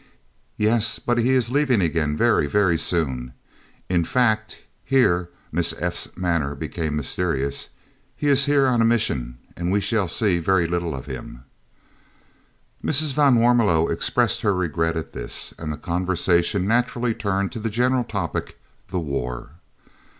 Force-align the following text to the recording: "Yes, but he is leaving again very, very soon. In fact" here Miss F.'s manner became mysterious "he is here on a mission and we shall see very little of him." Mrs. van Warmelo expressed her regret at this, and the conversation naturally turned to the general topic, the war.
"Yes, 0.57 0.97
but 0.97 1.19
he 1.19 1.29
is 1.35 1.51
leaving 1.51 1.79
again 1.79 2.17
very, 2.17 2.47
very 2.47 2.75
soon. 2.75 3.33
In 3.87 4.03
fact" 4.03 4.57
here 4.83 5.29
Miss 5.51 5.75
F.'s 5.77 6.09
manner 6.17 6.55
became 6.55 6.95
mysterious 6.95 7.69
"he 8.15 8.27
is 8.27 8.45
here 8.45 8.65
on 8.65 8.81
a 8.81 8.83
mission 8.83 9.37
and 9.55 9.71
we 9.71 9.79
shall 9.79 10.07
see 10.07 10.39
very 10.39 10.65
little 10.65 10.95
of 10.95 11.05
him." 11.05 11.43
Mrs. 12.83 13.13
van 13.13 13.35
Warmelo 13.35 13.91
expressed 13.91 14.41
her 14.41 14.55
regret 14.55 14.97
at 14.97 15.13
this, 15.13 15.53
and 15.59 15.71
the 15.71 15.77
conversation 15.77 16.65
naturally 16.67 17.13
turned 17.13 17.51
to 17.51 17.59
the 17.59 17.69
general 17.69 18.03
topic, 18.03 18.59
the 18.87 18.97
war. 18.99 19.51